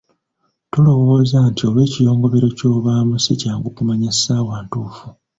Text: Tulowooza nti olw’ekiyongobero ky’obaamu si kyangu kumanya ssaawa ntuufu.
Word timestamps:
Tulowooza 0.71 1.37
nti 1.49 1.61
olw’ekiyongobero 1.67 2.47
ky’obaamu 2.57 3.15
si 3.23 3.33
kyangu 3.41 3.67
kumanya 3.75 4.11
ssaawa 4.13 4.55
ntuufu. 4.65 5.05